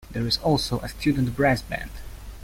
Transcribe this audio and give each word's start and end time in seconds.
There 0.09 0.25
is 0.25 0.39
also 0.39 0.79
a 0.79 0.89
student 0.89 1.35
brass 1.35 1.61
band. 1.61 1.91